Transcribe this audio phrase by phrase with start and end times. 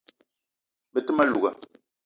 [0.93, 1.51] Be te ma louga